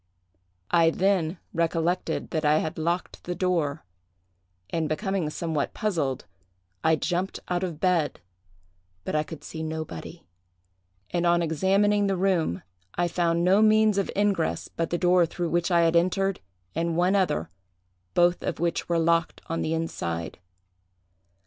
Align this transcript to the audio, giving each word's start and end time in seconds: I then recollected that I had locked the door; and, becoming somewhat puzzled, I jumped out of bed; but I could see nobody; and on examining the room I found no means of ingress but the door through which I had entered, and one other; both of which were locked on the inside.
I 0.71 0.89
then 0.89 1.37
recollected 1.53 2.31
that 2.31 2.43
I 2.43 2.57
had 2.57 2.79
locked 2.79 3.25
the 3.25 3.35
door; 3.35 3.85
and, 4.71 4.89
becoming 4.89 5.29
somewhat 5.29 5.75
puzzled, 5.75 6.25
I 6.83 6.95
jumped 6.95 7.39
out 7.49 7.63
of 7.63 7.79
bed; 7.79 8.19
but 9.03 9.13
I 9.13 9.21
could 9.21 9.43
see 9.43 9.61
nobody; 9.61 10.25
and 11.11 11.27
on 11.27 11.43
examining 11.43 12.07
the 12.07 12.17
room 12.17 12.63
I 12.95 13.07
found 13.07 13.43
no 13.43 13.61
means 13.61 13.99
of 13.99 14.09
ingress 14.15 14.69
but 14.69 14.89
the 14.89 14.97
door 14.97 15.27
through 15.27 15.49
which 15.51 15.69
I 15.69 15.81
had 15.81 15.95
entered, 15.95 16.39
and 16.73 16.97
one 16.97 17.15
other; 17.15 17.51
both 18.15 18.41
of 18.41 18.59
which 18.59 18.89
were 18.89 18.97
locked 18.97 19.41
on 19.49 19.61
the 19.61 19.75
inside. 19.75 20.39